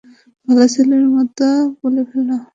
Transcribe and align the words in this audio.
ভালো 0.47 0.65
ছেলের 0.73 1.05
মতো 1.15 1.47
বলে 1.79 2.01
ফেলো। 2.09 2.37